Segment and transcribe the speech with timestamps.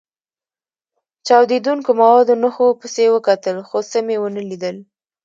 [1.27, 4.77] چاودېدونکو موادو نښو پسې وکتل، خو څه مې و نه لیدل.